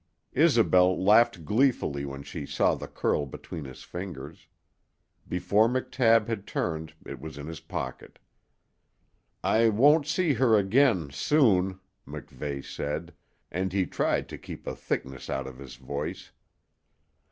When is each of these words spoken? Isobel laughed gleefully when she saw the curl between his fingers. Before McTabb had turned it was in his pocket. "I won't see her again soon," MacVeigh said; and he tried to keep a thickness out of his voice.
Isobel 0.33 0.99
laughed 0.99 1.45
gleefully 1.45 2.05
when 2.05 2.23
she 2.23 2.47
saw 2.47 2.73
the 2.73 2.87
curl 2.87 3.27
between 3.27 3.65
his 3.65 3.83
fingers. 3.83 4.47
Before 5.29 5.69
McTabb 5.69 6.25
had 6.27 6.47
turned 6.47 6.95
it 7.05 7.21
was 7.21 7.37
in 7.37 7.45
his 7.45 7.59
pocket. 7.59 8.17
"I 9.43 9.69
won't 9.69 10.07
see 10.07 10.33
her 10.33 10.57
again 10.57 11.11
soon," 11.11 11.81
MacVeigh 12.07 12.65
said; 12.65 13.13
and 13.51 13.71
he 13.71 13.85
tried 13.85 14.27
to 14.29 14.39
keep 14.39 14.65
a 14.65 14.75
thickness 14.75 15.29
out 15.29 15.45
of 15.45 15.59
his 15.59 15.75
voice. 15.75 16.31